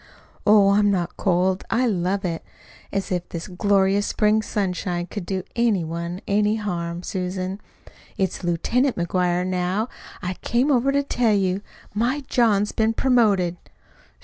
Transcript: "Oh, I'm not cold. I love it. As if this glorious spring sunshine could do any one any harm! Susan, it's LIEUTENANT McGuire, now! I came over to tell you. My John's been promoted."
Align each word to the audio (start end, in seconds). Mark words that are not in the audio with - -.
"Oh, 0.47 0.71
I'm 0.71 0.89
not 0.89 1.15
cold. 1.15 1.63
I 1.69 1.85
love 1.85 2.25
it. 2.25 2.43
As 2.91 3.11
if 3.11 3.29
this 3.29 3.47
glorious 3.47 4.07
spring 4.07 4.41
sunshine 4.41 5.05
could 5.05 5.27
do 5.27 5.43
any 5.55 5.83
one 5.83 6.21
any 6.27 6.55
harm! 6.55 7.03
Susan, 7.03 7.61
it's 8.17 8.43
LIEUTENANT 8.43 8.95
McGuire, 8.95 9.45
now! 9.45 9.89
I 10.23 10.33
came 10.41 10.71
over 10.71 10.91
to 10.91 11.03
tell 11.03 11.35
you. 11.35 11.61
My 11.93 12.21
John's 12.27 12.71
been 12.71 12.93
promoted." 12.93 13.57